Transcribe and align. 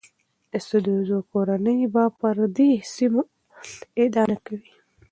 د 0.51 0.53
سدوزو 0.67 1.17
کورنۍ 1.31 1.79
به 1.93 2.03
پر 2.19 2.37
دې 2.57 2.71
سیمو 2.93 3.23
ادعا 4.03 4.23
نه 4.31 4.37
کوي. 4.45 4.71